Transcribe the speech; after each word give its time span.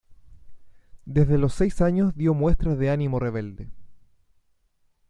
Desde 1.05 1.37
los 1.37 1.53
seis 1.53 1.79
años 1.79 2.15
dio 2.15 2.33
muestras 2.33 2.79
de 2.79 2.89
ánimo 2.89 3.19
rebelde. 3.19 3.69